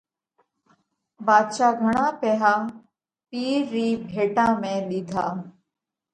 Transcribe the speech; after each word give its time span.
ڀاڌشا 1.25 1.69
گھڻا 1.81 2.05
پئِيها 2.19 2.53
پِير 3.29 3.61
رِي 3.73 3.87
ڀيٽا 4.11 4.45
۾ 4.61 4.73
ۮِيڌا۔ 4.89 5.25